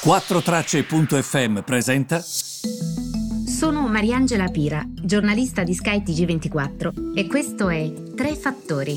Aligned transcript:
4Tracce.fm 0.00 1.62
presenta. 1.62 2.20
Sono 2.20 3.88
Mariangela 3.88 4.46
Pira, 4.46 4.84
giornalista 4.88 5.64
di 5.64 5.74
Sky 5.74 6.02
TG24 6.02 7.16
e 7.16 7.26
questo 7.26 7.68
è 7.68 7.92
Tre 8.14 8.36
Fattori. 8.36 8.96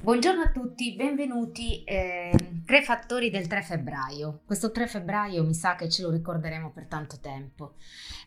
Buongiorno 0.00 0.42
a 0.42 0.50
tutti, 0.50 0.96
benvenuti. 0.96 1.84
Eh, 1.84 2.32
tre 2.66 2.82
fattori 2.82 3.30
del 3.30 3.46
3 3.46 3.62
febbraio. 3.62 4.40
Questo 4.44 4.72
3 4.72 4.88
febbraio 4.88 5.44
mi 5.44 5.54
sa 5.54 5.76
che 5.76 5.88
ce 5.88 6.02
lo 6.02 6.10
ricorderemo 6.10 6.72
per 6.72 6.86
tanto 6.86 7.18
tempo. 7.20 7.74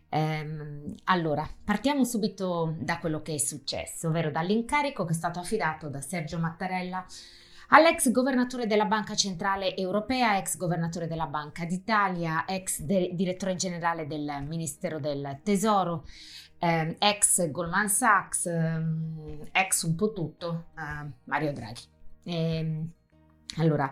Eh, 0.08 0.96
allora, 1.06 1.46
partiamo 1.66 2.06
subito 2.06 2.76
da 2.80 2.98
quello 3.00 3.22
che 3.22 3.34
è 3.34 3.38
successo, 3.40 4.08
ovvero 4.08 4.32
dall'incarico 4.32 5.04
che 5.04 5.12
è 5.12 5.16
stato 5.16 5.40
affidato 5.40 5.90
da 5.90 6.00
Sergio 6.00 6.40
Mattarella 6.40 7.06
all'ex 7.74 8.12
governatore 8.12 8.68
della 8.68 8.86
Banca 8.86 9.16
Centrale 9.16 9.76
Europea, 9.76 10.38
ex 10.38 10.58
governatore 10.58 11.08
della 11.08 11.28
Banca 11.28 11.66
d'Italia, 11.66 12.46
ex 12.46 12.82
de- 12.82 13.12
direttore 13.14 13.56
generale 13.56 14.08
del 14.08 14.44
Ministero 14.48 15.00
del 15.00 15.40
Tesoro, 15.44 16.06
eh, 16.60 16.96
ex 17.00 17.50
Goldman 17.50 17.90
Sachs, 17.90 18.46
eh, 18.46 19.48
ex 19.52 19.84
un 19.84 19.96
po' 19.96 20.12
tutto, 20.12 20.66
eh, 20.78 21.10
Mario 21.26 21.54
Draghi. 21.54 21.82
E, 22.24 22.56
ehm, 22.58 22.92
allora, 23.58 23.92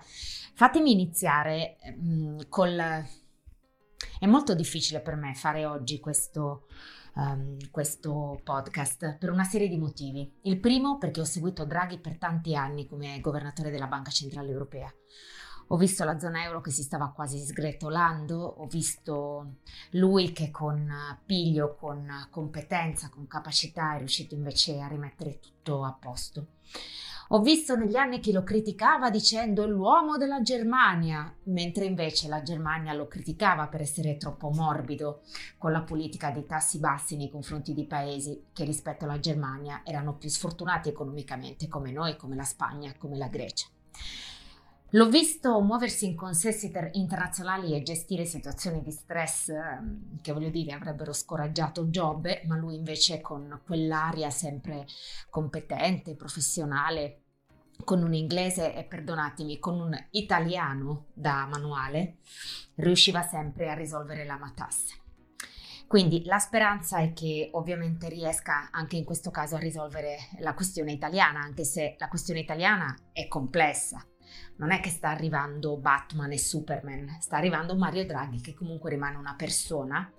fatemi 0.53 0.91
iniziare 0.91 1.77
mh, 1.95 2.13
mm, 2.13 2.39
col... 2.49 3.05
È 4.19 4.25
molto 4.25 4.53
difficile 4.53 5.01
per 5.01 5.15
me 5.15 5.33
fare 5.33 5.65
oggi 5.65 5.99
questo 5.99 6.67
um, 7.15 7.57
questo 7.71 8.39
podcast 8.43 9.17
per 9.17 9.31
una 9.31 9.43
serie 9.43 9.67
di 9.67 9.77
motivi. 9.77 10.31
Il 10.43 10.59
primo 10.59 10.97
perché 10.97 11.21
ho 11.21 11.25
seguito 11.25 11.65
Draghi 11.65 11.99
per 11.99 12.17
tanti 12.17 12.55
anni 12.55 12.87
come 12.87 13.19
governatore 13.19 13.71
della 13.71 13.87
Banca 13.87 14.11
Centrale 14.11 14.49
Europea. 14.49 14.91
Ho 15.71 15.77
visto 15.77 16.03
la 16.03 16.17
zona 16.17 16.43
euro 16.43 16.61
che 16.61 16.71
si 16.71 16.81
stava 16.81 17.11
quasi 17.11 17.37
sgretolando, 17.37 18.35
ho 18.35 18.65
visto 18.65 19.57
lui 19.91 20.31
che 20.31 20.49
con 20.49 20.91
piglio, 21.23 21.75
con 21.75 22.27
competenza, 22.31 23.09
con 23.09 23.27
capacità 23.27 23.93
è 23.93 23.99
riuscito 23.99 24.33
invece 24.33 24.79
a 24.79 24.87
rimettere 24.87 25.39
tutto 25.39 25.83
a 25.83 25.93
posto. 25.93 26.47
Ho 27.31 27.41
visto 27.41 27.75
negli 27.75 27.95
anni 27.95 28.19
chi 28.19 28.31
lo 28.31 28.41
criticava 28.41 29.11
dicendo 29.11 29.67
l'uomo 29.67 30.17
della 30.17 30.41
Germania, 30.41 31.31
mentre 31.43 31.85
invece 31.85 32.27
la 32.27 32.41
Germania 32.41 32.93
lo 32.93 33.07
criticava 33.07 33.67
per 33.67 33.81
essere 33.81 34.17
troppo 34.17 34.49
morbido 34.49 35.21
con 35.59 35.71
la 35.71 35.83
politica 35.83 36.31
dei 36.31 36.47
tassi 36.47 36.79
bassi 36.79 37.15
nei 37.15 37.29
confronti 37.29 37.75
di 37.75 37.85
paesi 37.85 38.45
che 38.51 38.63
rispetto 38.63 39.05
alla 39.05 39.19
Germania 39.19 39.83
erano 39.85 40.15
più 40.15 40.29
sfortunati 40.29 40.89
economicamente 40.89 41.67
come 41.67 41.91
noi, 41.91 42.15
come 42.15 42.35
la 42.35 42.43
Spagna, 42.43 42.91
come 42.97 43.17
la 43.17 43.27
Grecia. 43.27 43.67
L'ho 44.93 45.07
visto 45.07 45.61
muoversi 45.61 46.07
in 46.07 46.15
consessi 46.15 46.71
ter- 46.71 46.89
internazionali 46.93 47.75
e 47.75 47.83
gestire 47.83 48.25
situazioni 48.25 48.81
di 48.81 48.89
stress 48.89 49.49
ehm, 49.49 50.19
che 50.19 50.33
voglio 50.33 50.49
dire 50.49 50.71
avrebbero 50.71 51.13
scoraggiato 51.13 51.91
Giobbe, 51.91 52.41
ma 52.47 52.57
lui 52.57 52.73
invece 52.73 53.21
con 53.21 53.61
quell'aria 53.63 54.31
sempre 54.31 54.87
competente, 55.29 56.15
professionale, 56.15 57.21
con 57.83 58.01
un 58.01 58.15
inglese 58.15 58.73
e 58.73 58.83
perdonatemi, 58.83 59.59
con 59.59 59.79
un 59.79 59.95
italiano 60.11 61.05
da 61.13 61.45
manuale, 61.45 62.17
riusciva 62.77 63.21
sempre 63.21 63.69
a 63.69 63.75
risolvere 63.75 64.25
la 64.25 64.39
matasse. 64.39 64.95
Quindi 65.85 66.25
la 66.25 66.39
speranza 66.39 66.97
è 66.97 67.13
che 67.13 67.49
ovviamente 67.53 68.09
riesca 68.09 68.69
anche 68.71 68.95
in 68.95 69.03
questo 69.03 69.29
caso 69.29 69.55
a 69.55 69.59
risolvere 69.59 70.17
la 70.39 70.55
questione 70.55 70.91
italiana, 70.91 71.41
anche 71.41 71.63
se 71.63 71.95
la 71.99 72.07
questione 72.07 72.39
italiana 72.39 72.95
è 73.13 73.27
complessa 73.27 74.03
non 74.57 74.71
è 74.71 74.79
che 74.79 74.89
sta 74.89 75.09
arrivando 75.09 75.77
Batman 75.77 76.31
e 76.31 76.37
Superman, 76.37 77.17
sta 77.19 77.37
arrivando 77.37 77.75
Mario 77.75 78.05
Draghi 78.05 78.41
che 78.41 78.53
comunque 78.53 78.89
rimane 78.89 79.15
una 79.15 79.35
persona 79.35 80.11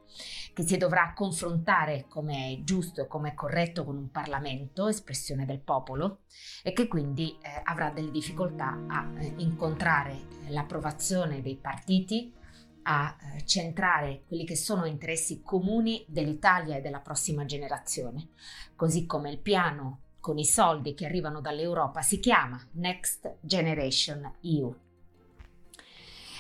che 0.53 0.63
si 0.63 0.77
dovrà 0.77 1.13
confrontare 1.15 2.07
come 2.09 2.53
è 2.53 2.65
giusto 2.65 3.03
e 3.03 3.07
come 3.07 3.31
è 3.31 3.35
corretto 3.35 3.85
con 3.85 3.97
un 3.97 4.11
Parlamento, 4.11 4.89
espressione 4.89 5.47
del 5.47 5.61
popolo, 5.61 6.23
e 6.63 6.73
che 6.73 6.89
quindi 6.89 7.39
eh, 7.41 7.61
avrà 7.65 7.91
delle 7.91 8.11
difficoltà 8.11 8.85
a 8.89 9.11
eh, 9.17 9.35
incontrare 9.37 10.27
l'approvazione 10.49 11.43
dei 11.43 11.57
partiti, 11.57 12.35
a 12.83 13.17
eh, 13.17 13.45
centrare 13.45 14.23
quelli 14.27 14.45
che 14.45 14.57
sono 14.57 14.85
interessi 14.87 15.43
comuni 15.43 16.05
dell'Italia 16.09 16.77
e 16.77 16.81
della 16.81 17.01
prossima 17.01 17.45
generazione, 17.45 18.31
così 18.75 19.07
come 19.07 19.31
il 19.31 19.39
piano 19.39 20.01
con 20.21 20.39
i 20.39 20.45
soldi 20.45 20.95
che 20.95 21.07
arrivano 21.07 21.41
dall'Europa 21.41 22.03
si 22.03 22.21
chiama 22.21 22.63
Next 22.73 23.37
Generation 23.41 24.31
EU. 24.43 24.75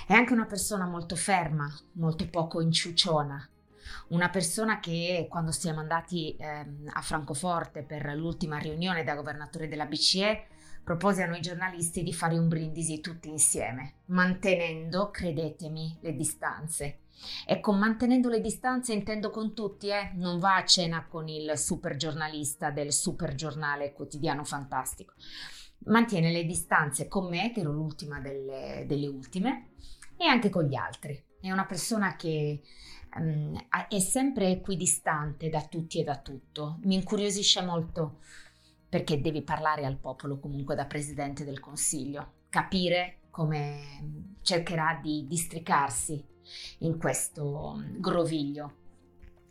È 0.07 0.13
anche 0.13 0.33
una 0.33 0.47
persona 0.47 0.87
molto 0.87 1.17
ferma, 1.17 1.73
molto 1.93 2.29
poco 2.29 2.61
inciuciona, 2.61 3.49
una 4.09 4.29
persona 4.29 4.81
che 4.81 5.27
quando 5.29 5.53
siamo 5.53 5.81
andati 5.81 6.37
eh, 6.37 6.67
a 6.93 7.01
Francoforte 7.01 7.83
per 7.83 8.15
l'ultima 8.15 8.59
riunione 8.59 9.05
da 9.05 9.15
governatore 9.15 9.69
della 9.69 9.87
BCE 9.87 10.47
propose 10.83 11.23
a 11.23 11.27
noi 11.27 11.41
giornalisti 11.41 12.03
di 12.03 12.13
fare 12.13 12.39
un 12.39 12.49
brindisi 12.49 13.01
tutti 13.01 13.29
insieme, 13.29 13.95
mantenendo, 14.07 15.11
credetemi, 15.11 15.99
le 16.01 16.15
distanze. 16.15 17.01
E 17.47 17.61
con 17.61 17.79
mantenendo 17.79 18.29
le 18.29 18.41
distanze 18.41 18.95
intendo 18.95 19.31
con 19.31 19.55
tutti, 19.55 19.89
eh? 19.89 20.13
non 20.15 20.39
va 20.39 20.57
a 20.57 20.65
cena 20.65 21.07
con 21.07 21.29
il 21.29 21.57
super 21.57 21.97
giornalista 21.97 22.71
del 22.71 22.93
super 22.93 23.35
giornale 23.35 23.93
quotidiano 23.93 24.43
fantastico. 24.43 25.15
Mantiene 25.85 26.31
le 26.33 26.45
distanze 26.45 27.09
con 27.09 27.29
me, 27.29 27.53
che 27.53 27.61
ero 27.61 27.73
l'ultima 27.73 28.21
delle, 28.21 28.85
delle 28.87 29.07
ultime, 29.07 29.73
e 30.17 30.27
anche 30.27 30.51
con 30.51 30.65
gli 30.65 30.75
altri. 30.75 31.23
È 31.41 31.51
una 31.51 31.65
persona 31.67 32.17
che 32.17 32.61
um, 33.17 33.59
è 33.89 33.99
sempre 33.99 34.51
equidistante 34.51 35.49
da 35.49 35.63
tutti 35.63 36.01
e 36.01 36.05
da 36.05 36.19
tutto. 36.19 36.79
Mi 36.83 36.95
incuriosisce 36.95 37.63
molto 37.63 38.19
perché 38.91 39.21
devi 39.21 39.43
parlare 39.43 39.87
al 39.87 39.97
popolo 39.97 40.41
comunque 40.41 40.75
da 40.75 40.85
presidente 40.85 41.45
del 41.45 41.61
Consiglio, 41.61 42.33
capire 42.51 43.21
come 43.31 44.35
cercherà 44.43 44.99
di 45.01 45.27
districarsi 45.29 46.23
in 46.79 46.99
questo 46.99 47.81
groviglio 47.99 48.75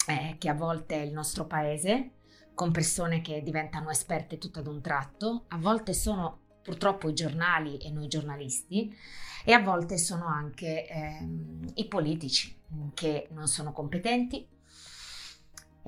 eh, 0.07 0.35
che 0.38 0.49
a 0.49 0.53
volte 0.53 0.95
è 0.95 1.05
il 1.05 1.13
nostro 1.13 1.45
paese, 1.45 2.11
con 2.53 2.72
persone 2.72 3.22
che 3.22 3.41
diventano 3.41 3.89
esperte 3.89 4.38
tutto 4.38 4.59
ad 4.59 4.67
un 4.67 4.81
tratto, 4.81 5.45
a 5.47 5.57
volte 5.57 5.94
sono 5.94 6.41
purtroppo 6.61 7.07
i 7.07 7.13
giornali 7.13 7.78
e 7.78 7.89
noi 7.91 8.09
giornalisti 8.09 8.94
e 9.45 9.53
a 9.53 9.61
volte 9.61 9.97
sono 9.97 10.28
anche 10.28 10.85
ehm, 10.85 11.72
i 11.75 11.88
politici 11.88 12.61
che 12.94 13.29
non 13.31 13.47
sono 13.47 13.72
competenti 13.72 14.45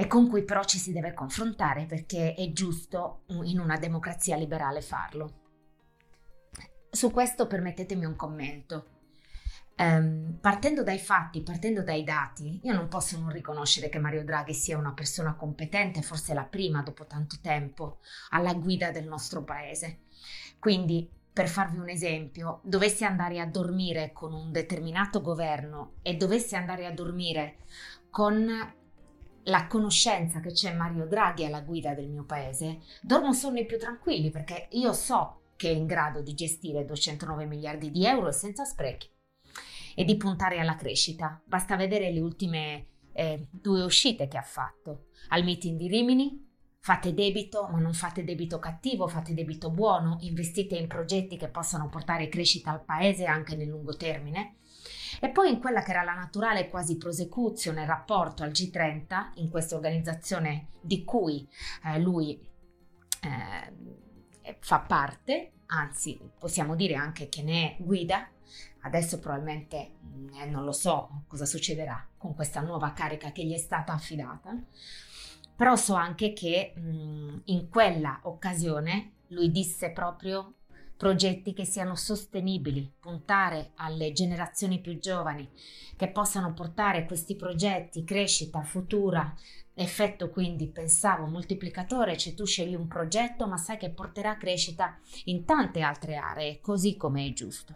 e 0.01 0.07
con 0.07 0.27
cui 0.27 0.43
però 0.43 0.63
ci 0.63 0.79
si 0.79 0.91
deve 0.91 1.13
confrontare 1.13 1.85
perché 1.85 2.33
è 2.33 2.51
giusto 2.53 3.21
in 3.43 3.59
una 3.59 3.77
democrazia 3.77 4.35
liberale 4.35 4.81
farlo. 4.81 5.41
Su 6.89 7.11
questo 7.11 7.45
permettetemi 7.45 8.05
un 8.05 8.15
commento. 8.15 8.87
Um, 9.77 10.39
partendo 10.41 10.81
dai 10.81 10.97
fatti, 10.97 11.43
partendo 11.43 11.83
dai 11.83 12.03
dati, 12.03 12.61
io 12.63 12.73
non 12.73 12.87
posso 12.87 13.19
non 13.19 13.29
riconoscere 13.29 13.89
che 13.89 13.99
Mario 13.99 14.23
Draghi 14.23 14.55
sia 14.55 14.75
una 14.75 14.93
persona 14.93 15.35
competente, 15.35 16.01
forse 16.01 16.33
la 16.33 16.45
prima 16.45 16.81
dopo 16.81 17.05
tanto 17.05 17.35
tempo, 17.39 17.99
alla 18.29 18.55
guida 18.55 18.89
del 18.89 19.07
nostro 19.07 19.43
paese. 19.43 20.05
Quindi, 20.57 21.07
per 21.31 21.47
farvi 21.47 21.77
un 21.77 21.89
esempio, 21.89 22.61
dovessi 22.63 23.05
andare 23.05 23.39
a 23.39 23.45
dormire 23.45 24.11
con 24.13 24.33
un 24.33 24.51
determinato 24.51 25.21
governo 25.21 25.97
e 26.01 26.15
dovessi 26.15 26.55
andare 26.55 26.87
a 26.87 26.91
dormire 26.91 27.57
con 28.09 28.79
la 29.45 29.67
conoscenza 29.67 30.39
che 30.39 30.51
c'è 30.51 30.73
Mario 30.73 31.05
Draghi 31.07 31.45
alla 31.45 31.61
guida 31.61 31.93
del 31.93 32.09
mio 32.09 32.25
paese, 32.25 32.79
dormo 33.01 33.33
sonni 33.33 33.65
più 33.65 33.79
tranquilli 33.79 34.29
perché 34.29 34.67
io 34.71 34.93
so 34.93 35.41
che 35.55 35.69
è 35.69 35.73
in 35.73 35.85
grado 35.85 36.21
di 36.21 36.33
gestire 36.33 36.85
209 36.85 37.45
miliardi 37.45 37.91
di 37.91 38.05
euro 38.05 38.31
senza 38.31 38.63
sprechi 38.65 39.09
e 39.95 40.03
di 40.03 40.17
puntare 40.17 40.59
alla 40.59 40.75
crescita. 40.75 41.41
Basta 41.45 41.75
vedere 41.75 42.11
le 42.11 42.19
ultime 42.19 42.85
eh, 43.13 43.47
due 43.51 43.83
uscite 43.83 44.27
che 44.27 44.37
ha 44.37 44.43
fatto. 44.43 45.07
Al 45.29 45.43
meeting 45.43 45.77
di 45.77 45.87
Rimini, 45.87 46.49
fate 46.79 47.13
debito, 47.13 47.67
ma 47.67 47.79
non 47.79 47.93
fate 47.93 48.23
debito 48.23 48.57
cattivo, 48.59 49.07
fate 49.07 49.33
debito 49.33 49.69
buono, 49.69 50.17
investite 50.21 50.75
in 50.75 50.87
progetti 50.87 51.37
che 51.37 51.49
possano 51.49 51.89
portare 51.89 52.27
crescita 52.27 52.71
al 52.71 52.83
paese 52.83 53.25
anche 53.25 53.55
nel 53.55 53.67
lungo 53.67 53.95
termine. 53.95 54.55
E 55.23 55.29
poi 55.29 55.51
in 55.51 55.59
quella 55.59 55.83
che 55.83 55.91
era 55.91 56.03
la 56.03 56.15
naturale 56.15 56.67
quasi 56.67 56.97
prosecuzione 56.97 57.79
nel 57.79 57.87
rapporto 57.87 58.43
al 58.43 58.49
G30, 58.49 59.33
in 59.35 59.49
questa 59.49 59.75
organizzazione 59.75 60.69
di 60.81 61.03
cui 61.03 61.47
eh, 61.85 61.99
lui 61.99 62.43
eh, 63.21 64.55
fa 64.59 64.79
parte, 64.79 65.51
anzi 65.67 66.19
possiamo 66.37 66.75
dire 66.75 66.95
anche 66.95 67.29
che 67.29 67.43
ne 67.43 67.77
è 67.77 67.83
guida, 67.83 68.27
Adesso 68.81 69.19
probabilmente 69.19 69.91
eh, 70.33 70.45
non 70.45 70.63
lo 70.63 70.71
so 70.71 71.23
cosa 71.27 71.45
succederà 71.45 72.07
con 72.17 72.33
questa 72.33 72.61
nuova 72.61 72.93
carica 72.93 73.31
che 73.31 73.45
gli 73.45 73.53
è 73.53 73.57
stata 73.57 73.93
affidata, 73.93 74.55
però 75.55 75.75
so 75.75 75.93
anche 75.93 76.33
che 76.33 76.73
mh, 76.75 77.41
in 77.45 77.69
quella 77.69 78.19
occasione 78.23 79.11
lui 79.27 79.51
disse 79.51 79.91
proprio 79.91 80.55
progetti 81.01 81.53
che 81.53 81.65
siano 81.65 81.95
sostenibili, 81.95 82.93
puntare 82.99 83.71
alle 83.77 84.11
generazioni 84.11 84.79
più 84.79 84.99
giovani 84.99 85.49
che 85.97 86.09
possano 86.09 86.53
portare 86.53 87.07
questi 87.07 87.35
progetti 87.35 88.03
crescita 88.03 88.61
futura, 88.61 89.33
effetto 89.73 90.29
quindi 90.29 90.67
pensavo 90.67 91.25
moltiplicatore, 91.25 92.17
cioè 92.17 92.35
tu 92.35 92.45
scegli 92.45 92.75
un 92.75 92.87
progetto 92.87 93.47
ma 93.47 93.57
sai 93.57 93.77
che 93.77 93.89
porterà 93.89 94.37
crescita 94.37 94.95
in 95.23 95.43
tante 95.43 95.81
altre 95.81 96.17
aree, 96.17 96.59
così 96.59 96.95
come 96.97 97.25
è 97.25 97.33
giusto. 97.33 97.75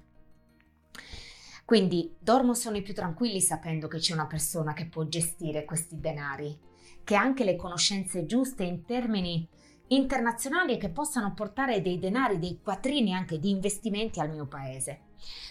Quindi 1.66 2.16
dormo 2.20 2.54
sonni 2.54 2.84
più 2.84 2.94
tranquilli 2.94 3.42
sapendo 3.42 3.88
che 3.88 3.98
c'è 3.98 4.14
una 4.14 4.28
persona 4.28 4.74
che 4.74 4.86
può 4.86 5.04
gestire 5.06 5.66
questi 5.66 6.00
denari, 6.00 6.56
che 7.04 7.16
ha 7.16 7.22
anche 7.22 7.44
le 7.44 7.56
conoscenze 7.56 8.28
giuste 8.28 8.64
in 8.66 8.86
termini 8.86 9.50
internazionali 9.88 10.78
che 10.78 10.90
possano 10.90 11.34
portare 11.34 11.82
dei 11.82 12.00
denari, 12.00 12.40
dei 12.40 12.60
quattrini 12.62 13.14
anche 13.14 13.40
di 13.40 13.50
investimenti 13.50 14.20
al 14.20 14.32
mio 14.32 14.48
paese. 14.48 15.02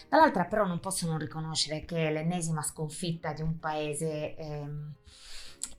Dall'altra 0.09 0.45
però 0.45 0.65
non 0.65 0.79
posso 0.79 1.07
non 1.07 1.17
riconoscere 1.17 1.85
che 1.85 2.07
è 2.07 2.11
l'ennesima 2.11 2.61
sconfitta 2.61 3.33
di 3.33 3.41
un 3.41 3.59
paese 3.59 4.35
ehm, 4.35 4.93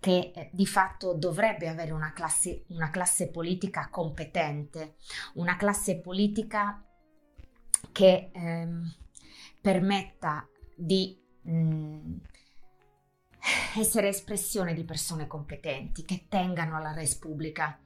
che 0.00 0.32
eh, 0.34 0.50
di 0.52 0.66
fatto 0.66 1.14
dovrebbe 1.14 1.68
avere 1.68 1.92
una 1.92 2.12
classe, 2.12 2.64
una 2.68 2.90
classe 2.90 3.28
politica 3.30 3.88
competente, 3.90 4.96
una 5.34 5.56
classe 5.56 6.00
politica 6.00 6.82
che 7.92 8.30
ehm, 8.32 8.94
permetta 9.60 10.48
di 10.74 11.18
mh, 11.42 11.50
mm, 11.50 12.14
essere 13.80 14.08
espressione 14.08 14.74
di 14.74 14.84
persone 14.84 15.26
competenti 15.26 16.04
che 16.04 16.26
tengano 16.28 16.76
alla 16.76 16.92
res 16.92 17.14
pubblica, 17.16 17.78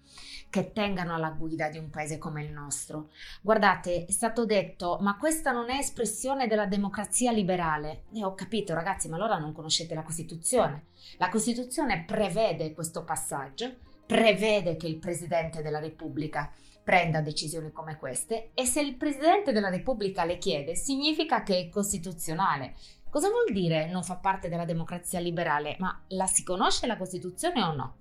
che 0.49 0.73
tengano 0.73 1.15
alla 1.15 1.31
guida 1.31 1.69
di 1.69 1.79
un 1.79 1.91
paese 1.91 2.19
come 2.19 2.43
il 2.43 2.53
nostro. 2.53 3.11
Guardate, 3.41 4.05
è 4.05 4.11
stato 4.11 4.45
detto, 4.45 4.99
ma 5.01 5.17
questa 5.17 5.53
non 5.53 5.71
è 5.71 5.79
espressione 5.79 6.47
della 6.49 6.67
democrazia 6.67 7.31
liberale. 7.33 8.05
E 8.13 8.25
ho 8.25 8.35
capito, 8.35 8.75
ragazzi, 8.75 9.09
ma 9.09 9.17
allora 9.17 9.39
non 9.39 9.53
conoscete 9.53 9.95
la 9.95 10.03
Costituzione. 10.03 10.87
La 11.19 11.29
Costituzione 11.29 12.05
prevede 12.05 12.73
questo 12.73 13.05
passaggio, 13.05 13.73
prevede 14.05 14.77
che 14.77 14.89
il 14.89 14.99
Presidente 14.99 15.63
della 15.63 15.79
Repubblica 15.79 16.53
prenda 16.83 17.21
decisioni 17.21 17.71
come 17.71 17.97
queste 17.97 18.51
e 18.55 18.65
se 18.65 18.81
il 18.81 18.97
Presidente 18.97 19.53
della 19.53 19.69
Repubblica 19.69 20.25
le 20.25 20.39
chiede 20.39 20.75
significa 20.75 21.43
che 21.45 21.59
è 21.59 21.69
costituzionale. 21.69 22.75
Cosa 23.11 23.29
vuol 23.29 23.53
dire 23.53 23.91
non 23.91 24.05
fa 24.05 24.17
parte 24.17 24.49
della 24.49 24.65
democrazia 24.65 25.19
liberale? 25.19 25.75
Ma 25.81 26.01
la 26.11 26.27
si 26.27 26.45
conosce 26.45 26.87
la 26.87 26.97
Costituzione 26.97 27.61
o 27.61 27.75
no? 27.75 27.97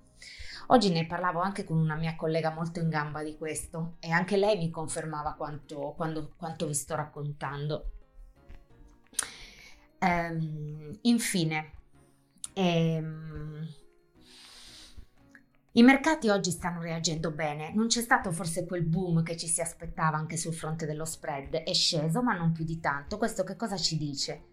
Oggi 0.68 0.90
ne 0.90 1.04
parlavo 1.04 1.40
anche 1.40 1.64
con 1.64 1.78
una 1.78 1.96
mia 1.96 2.14
collega 2.14 2.52
molto 2.52 2.78
in 2.78 2.88
gamba 2.88 3.24
di 3.24 3.36
questo 3.36 3.96
e 3.98 4.12
anche 4.12 4.36
lei 4.36 4.56
mi 4.56 4.70
confermava 4.70 5.34
quanto, 5.34 5.94
quando, 5.96 6.32
quanto 6.36 6.68
vi 6.68 6.74
sto 6.74 6.94
raccontando. 6.94 7.90
Ehm, 9.98 10.96
infine, 11.02 11.72
ehm, 12.54 13.68
i 15.72 15.82
mercati 15.82 16.28
oggi 16.28 16.52
stanno 16.52 16.82
reagendo 16.82 17.32
bene, 17.32 17.72
non 17.74 17.88
c'è 17.88 18.00
stato 18.00 18.30
forse 18.30 18.64
quel 18.64 18.84
boom 18.84 19.24
che 19.24 19.36
ci 19.36 19.48
si 19.48 19.60
aspettava 19.60 20.16
anche 20.16 20.36
sul 20.36 20.54
fronte 20.54 20.86
dello 20.86 21.04
spread, 21.04 21.54
è 21.56 21.72
sceso 21.72 22.22
ma 22.22 22.36
non 22.36 22.52
più 22.52 22.64
di 22.64 22.78
tanto. 22.78 23.18
Questo 23.18 23.42
che 23.42 23.56
cosa 23.56 23.76
ci 23.76 23.98
dice? 23.98 24.49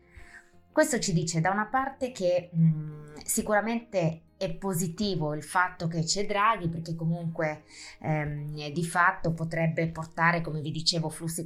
Questo 0.77 0.99
ci 0.99 1.11
dice 1.11 1.41
da 1.41 1.49
una 1.49 1.65
parte 1.65 2.11
che 2.11 2.51
mh, 2.53 3.21
sicuramente 3.23 4.25
è 4.37 4.53
positivo 4.53 5.33
il 5.33 5.41
fatto 5.41 5.87
che 5.87 6.03
c'è 6.03 6.27
Draghi 6.27 6.69
perché 6.69 6.93
comunque 6.93 7.63
ehm, 7.99 8.69
di 8.69 8.85
fatto 8.85 9.33
potrebbe 9.33 9.87
portare, 9.87 10.41
come 10.41 10.61
vi 10.61 10.69
dicevo, 10.69 11.09
flussi, 11.09 11.43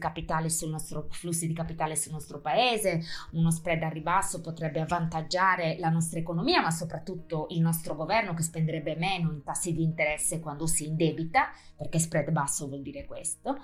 nostro, 0.67 1.07
flussi 1.11 1.47
di 1.47 1.53
capitale 1.53 1.95
sul 1.95 2.11
nostro 2.11 2.41
paese, 2.41 3.03
uno 3.31 3.51
spread 3.51 3.83
a 3.83 3.87
ribasso 3.87 4.41
potrebbe 4.41 4.81
avvantaggiare 4.81 5.77
la 5.79 5.87
nostra 5.87 6.19
economia, 6.19 6.61
ma 6.61 6.69
soprattutto 6.69 7.47
il 7.51 7.61
nostro 7.61 7.95
governo 7.95 8.33
che 8.33 8.43
spenderebbe 8.43 8.97
meno 8.97 9.31
in 9.31 9.43
tassi 9.43 9.71
di 9.71 9.81
interesse 9.81 10.41
quando 10.41 10.67
si 10.67 10.87
indebita, 10.87 11.51
perché 11.77 11.99
spread 11.99 12.31
basso 12.31 12.67
vuol 12.67 12.81
dire 12.81 13.05
questo, 13.05 13.57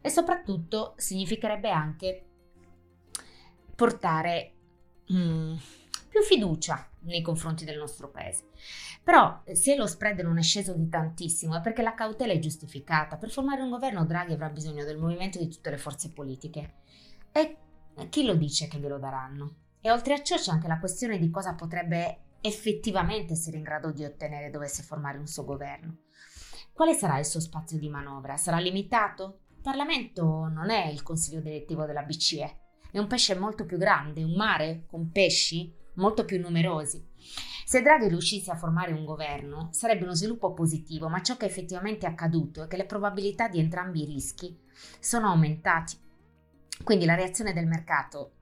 e 0.00 0.10
soprattutto 0.10 0.94
significherebbe 0.96 1.70
anche 1.70 2.24
portare 3.76 4.53
mm, 5.12 5.56
più 6.08 6.22
fiducia 6.22 6.88
nei 7.00 7.22
confronti 7.22 7.64
del 7.64 7.78
nostro 7.78 8.10
paese. 8.10 8.48
Però 9.02 9.42
se 9.52 9.76
lo 9.76 9.86
spread 9.86 10.20
non 10.20 10.38
è 10.38 10.42
sceso 10.42 10.72
di 10.72 10.88
tantissimo 10.88 11.56
è 11.56 11.60
perché 11.60 11.82
la 11.82 11.94
cautela 11.94 12.32
è 12.32 12.38
giustificata. 12.38 13.16
Per 13.16 13.30
formare 13.30 13.62
un 13.62 13.70
governo 13.70 14.04
Draghi 14.04 14.32
avrà 14.32 14.48
bisogno 14.48 14.84
del 14.84 14.98
movimento 14.98 15.38
di 15.38 15.48
tutte 15.48 15.70
le 15.70 15.76
forze 15.76 16.10
politiche. 16.12 16.74
E 17.32 17.56
chi 18.08 18.24
lo 18.24 18.34
dice 18.34 18.68
che 18.68 18.78
glielo 18.78 18.98
daranno? 18.98 19.56
E 19.80 19.90
oltre 19.90 20.14
a 20.14 20.22
ciò 20.22 20.36
c'è 20.36 20.50
anche 20.50 20.68
la 20.68 20.78
questione 20.78 21.18
di 21.18 21.30
cosa 21.30 21.54
potrebbe 21.54 22.20
effettivamente 22.40 23.32
essere 23.34 23.56
in 23.56 23.62
grado 23.62 23.90
di 23.90 24.04
ottenere 24.04 24.50
dovesse 24.50 24.82
formare 24.82 25.18
un 25.18 25.26
suo 25.26 25.44
governo. 25.44 25.98
Quale 26.72 26.94
sarà 26.94 27.18
il 27.18 27.24
suo 27.24 27.40
spazio 27.40 27.78
di 27.78 27.88
manovra? 27.88 28.36
Sarà 28.36 28.58
limitato? 28.58 29.40
Il 29.50 29.60
Parlamento 29.62 30.48
non 30.48 30.70
è 30.70 30.86
il 30.86 31.02
consiglio 31.02 31.40
direttivo 31.40 31.86
della 31.86 32.02
BCE, 32.02 32.63
è 32.94 33.00
un 33.00 33.08
pesce 33.08 33.34
molto 33.34 33.64
più 33.64 33.76
grande, 33.76 34.22
un 34.22 34.34
mare 34.34 34.84
con 34.86 35.10
pesci 35.10 35.74
molto 35.94 36.24
più 36.24 36.40
numerosi. 36.40 37.04
Se 37.64 37.82
Draghi 37.82 38.06
riuscisse 38.06 38.52
a 38.52 38.56
formare 38.56 38.92
un 38.92 39.04
governo, 39.04 39.70
sarebbe 39.72 40.04
uno 40.04 40.14
sviluppo 40.14 40.52
positivo, 40.52 41.08
ma 41.08 41.20
ciò 41.20 41.36
che 41.36 41.44
effettivamente 41.44 42.06
è 42.06 42.10
accaduto 42.10 42.62
è 42.62 42.68
che 42.68 42.76
le 42.76 42.86
probabilità 42.86 43.48
di 43.48 43.58
entrambi 43.58 44.02
i 44.02 44.04
rischi 44.04 44.56
sono 45.00 45.26
aumentati. 45.26 45.96
Quindi 46.84 47.04
la 47.04 47.16
reazione 47.16 47.52
del 47.52 47.66
mercato 47.66 48.34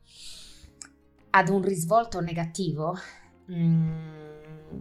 ad 1.30 1.48
un 1.48 1.62
risvolto 1.62 2.20
negativo 2.20 2.94
mm, 3.50 4.80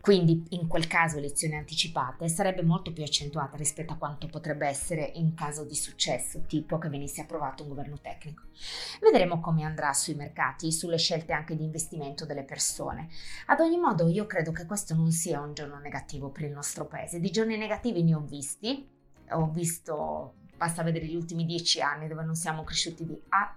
quindi 0.00 0.44
in 0.50 0.66
quel 0.68 0.86
caso 0.86 1.18
elezioni 1.18 1.56
anticipate 1.56 2.28
sarebbe 2.28 2.62
molto 2.62 2.92
più 2.92 3.02
accentuata 3.02 3.56
rispetto 3.56 3.92
a 3.92 3.96
quanto 3.96 4.26
potrebbe 4.26 4.66
essere 4.66 5.12
in 5.14 5.34
caso 5.34 5.64
di 5.64 5.74
successo, 5.74 6.42
tipo 6.46 6.78
che 6.78 6.88
venisse 6.88 7.20
approvato 7.20 7.62
un 7.62 7.70
governo 7.70 7.98
tecnico. 8.00 8.44
Vedremo 9.00 9.40
come 9.40 9.64
andrà 9.64 9.92
sui 9.92 10.14
mercati, 10.14 10.72
sulle 10.72 10.98
scelte 10.98 11.32
anche 11.32 11.56
di 11.56 11.64
investimento 11.64 12.24
delle 12.24 12.44
persone. 12.44 13.08
Ad 13.46 13.60
ogni 13.60 13.78
modo 13.78 14.08
io 14.08 14.26
credo 14.26 14.52
che 14.52 14.66
questo 14.66 14.94
non 14.94 15.10
sia 15.10 15.40
un 15.40 15.54
giorno 15.54 15.78
negativo 15.78 16.30
per 16.30 16.44
il 16.44 16.52
nostro 16.52 16.86
paese. 16.86 17.20
Di 17.20 17.30
giorni 17.30 17.56
negativi 17.56 18.02
ne 18.02 18.14
ho 18.14 18.20
visti, 18.20 18.88
ho 19.30 19.50
visto, 19.50 20.34
basta 20.56 20.82
vedere 20.82 21.06
gli 21.06 21.16
ultimi 21.16 21.44
dieci 21.44 21.80
anni 21.80 22.08
dove 22.08 22.24
non 22.24 22.34
siamo 22.34 22.64
cresciuti 22.64 23.04
di 23.04 23.20
A 23.30 23.56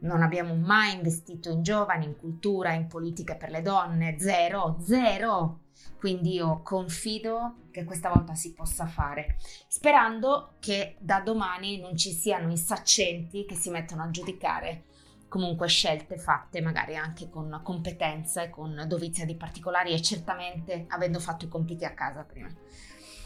non 0.00 0.22
abbiamo 0.22 0.54
mai 0.54 0.94
investito 0.94 1.50
in 1.50 1.62
giovani, 1.62 2.04
in 2.04 2.16
cultura, 2.16 2.72
in 2.72 2.86
politiche 2.86 3.36
per 3.36 3.50
le 3.50 3.62
donne, 3.62 4.18
zero, 4.18 4.78
zero. 4.80 5.60
Quindi 5.98 6.34
io 6.34 6.60
confido 6.62 7.68
che 7.70 7.84
questa 7.84 8.08
volta 8.08 8.34
si 8.34 8.52
possa 8.52 8.86
fare, 8.86 9.36
sperando 9.68 10.54
che 10.58 10.96
da 10.98 11.20
domani 11.20 11.80
non 11.80 11.96
ci 11.96 12.12
siano 12.12 12.50
i 12.50 12.56
saccenti 12.56 13.44
che 13.44 13.54
si 13.54 13.70
mettono 13.70 14.02
a 14.02 14.10
giudicare 14.10 14.84
comunque 15.28 15.68
scelte 15.68 16.16
fatte 16.18 16.60
magari 16.60 16.96
anche 16.96 17.28
con 17.28 17.60
competenza 17.62 18.42
e 18.42 18.50
con 18.50 18.84
dovizia 18.86 19.24
di 19.24 19.36
particolari 19.36 19.92
e 19.92 20.00
certamente 20.00 20.86
avendo 20.88 21.18
fatto 21.18 21.44
i 21.44 21.48
compiti 21.48 21.84
a 21.84 21.94
casa 21.94 22.22
prima. 22.22 22.48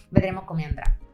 Vedremo 0.08 0.44
come 0.44 0.64
andrà. 0.64 1.09